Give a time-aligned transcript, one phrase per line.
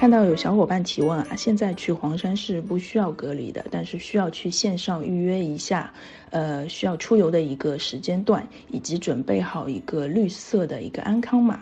[0.00, 5.92] 看到有小伙伴提问啊，现在去黄山是不需要隔离的，但是需要去线上预约一下，
[6.30, 11.60] 呃，需要出游的一个时间段，以及准备好一个绿色的一个安康码。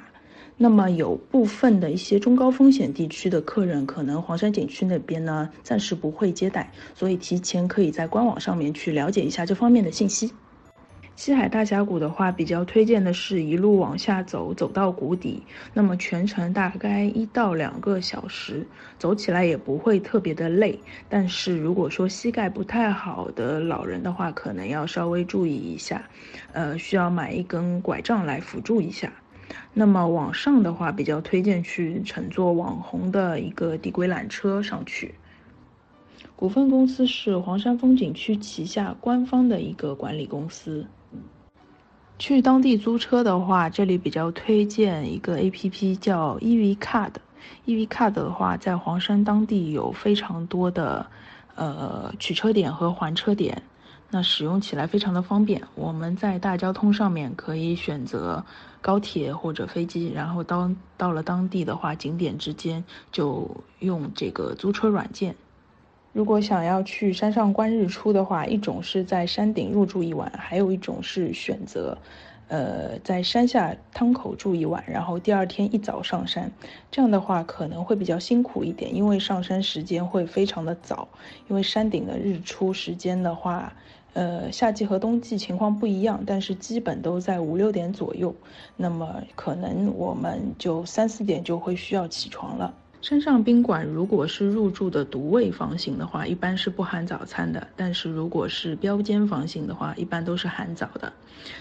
[0.57, 10.33] 那么有部分的一些中高风险地区的客人，可能黄山景区那边呢暂时不会接待，所以提前可以在官网上面去了解一下这方面的信息。
[11.19, 15.43] 西海大峡谷的话，比较推荐的是一路往下走，走到谷底。
[15.75, 18.65] 那么全程大概一到两个小时，
[19.01, 20.79] 走起来也不会特别的累。
[21.09, 26.09] 但是如果说膝盖不太好的老人的话，可能要稍微注意一下，
[26.53, 29.13] 呃，需要买一根拐杖来辅助一下。
[29.75, 35.17] 那么往上的话，比较推荐去乘坐网红的一个地轨缆车上去。
[36.37, 40.87] 股份公司是黄山风景区旗下官方的一个管理公司。
[42.19, 47.13] 去当地租车的话，这里比较推荐一个 A P P 叫 E V Card。
[47.65, 51.07] E V Card 的话，在黄山当地有非常多的
[51.55, 53.63] 呃取车点和还车点，
[54.11, 55.63] 那使用起来非常的方便。
[55.77, 58.45] 我们在大交通上面可以选择
[58.81, 62.83] 高铁或者飞机，然后到到了当地的话，景点之间
[63.13, 65.37] 就用这个租车软件。
[66.19, 71.97] 如果想要去山上观日出的话，一种是在山顶入住一晚，还有一种是选择，
[72.49, 76.51] 呃，在山下汤口住一晚，然后第二天一早上山。
[76.91, 81.07] 这样的话可能会比较辛苦一点，因为上山时间会非常的早。
[81.47, 83.73] 因为山顶的日出时间的话，
[84.15, 88.35] 呃，夏季和冬季情况不一样，但是基本都在五六点左右。
[88.77, 92.75] 那么可能我们就三四点就会需要起床了。
[93.01, 101.13] 山上宾馆如果是入住的独卫房型的话，一般是不含早餐的；但是如果是标间房型的话，一般都是含早的。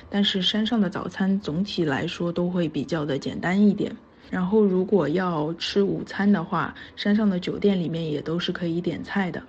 [0.09, 3.95] 但是山上的早餐总体来说都会比较的简单一点。
[4.31, 9.41] 然后如果要吃午餐的话，山上的酒店里面也都是可以点菜的，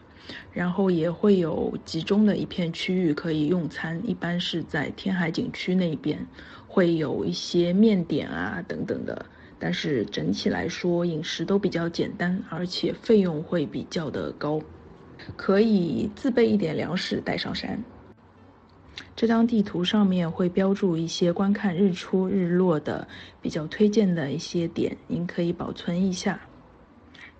[0.53, 6.25] 然后也会有集中的一片区域可以用餐，一般是在天海景区那边，
[6.69, 9.25] 会有一些面点啊等等的。
[9.59, 14.61] 但是整体来说，饮食都比较简单，而且费用会比较的高，
[15.37, 17.83] 可以自备一点粮食带上山。
[19.17, 23.07] 这张地图上面会标注一些观看日出日落的
[23.43, 26.41] 比较推荐的一些点，您可以保存一下。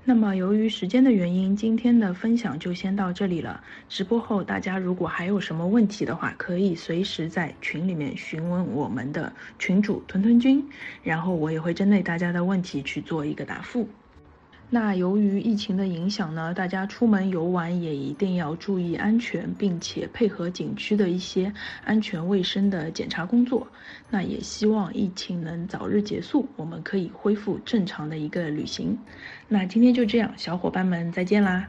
[0.09, 3.63] 那么由于时间的原因，今天的分享就先到这里了。
[3.91, 10.67] 直播后大家如果还有什么问题的话，可以随时在群里面询问我们的群主屯屯君，
[11.03, 13.87] 然后我也会针对大家的问题去做一个答复。
[14.71, 21.51] 那由于疫情的影响呢，大家出门游玩也一定要注意安全，并且配合景区的一些
[21.85, 23.67] 安全卫生的检查工作。
[24.11, 28.99] 那也希望疫情能早日结束，我们可以恢复正常的一个旅行。
[29.49, 31.67] 那今天就这样，小伙伴们再见啦。